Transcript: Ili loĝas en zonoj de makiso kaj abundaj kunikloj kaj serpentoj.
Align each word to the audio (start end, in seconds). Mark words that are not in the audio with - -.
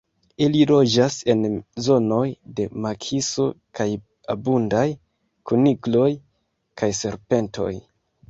Ili 0.43 0.61
loĝas 0.69 1.17
en 1.33 1.43
zonoj 1.87 2.23
de 2.59 2.65
makiso 2.85 3.45
kaj 3.79 3.87
abundaj 4.35 4.87
kunikloj 5.51 6.09
kaj 6.83 6.93
serpentoj. 7.03 7.71